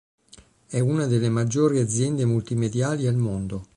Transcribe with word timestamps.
È 0.65 0.79
una 0.79 1.05
delle 1.05 1.29
maggiori 1.29 1.77
aziende 1.77 2.25
multimediali 2.25 3.05
al 3.05 3.17
mondo. 3.17 3.67